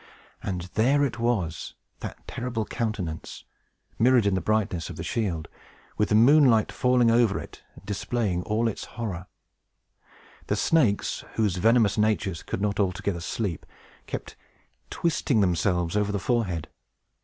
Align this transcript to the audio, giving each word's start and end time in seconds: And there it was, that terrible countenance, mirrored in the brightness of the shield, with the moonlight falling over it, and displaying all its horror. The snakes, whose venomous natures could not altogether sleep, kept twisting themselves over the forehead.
And 0.41 0.61
there 0.73 1.05
it 1.05 1.19
was, 1.19 1.75
that 1.99 2.27
terrible 2.27 2.65
countenance, 2.65 3.43
mirrored 3.99 4.25
in 4.25 4.33
the 4.33 4.41
brightness 4.41 4.89
of 4.89 4.95
the 4.95 5.03
shield, 5.03 5.47
with 5.95 6.09
the 6.09 6.15
moonlight 6.15 6.71
falling 6.71 7.11
over 7.11 7.37
it, 7.37 7.61
and 7.75 7.85
displaying 7.85 8.41
all 8.41 8.67
its 8.67 8.85
horror. 8.97 9.27
The 10.47 10.55
snakes, 10.55 11.23
whose 11.35 11.57
venomous 11.57 11.99
natures 11.99 12.41
could 12.41 12.61
not 12.63 12.79
altogether 12.79 13.21
sleep, 13.21 13.63
kept 14.07 14.35
twisting 14.89 15.39
themselves 15.39 15.95
over 15.95 16.11
the 16.11 16.17
forehead. 16.17 16.67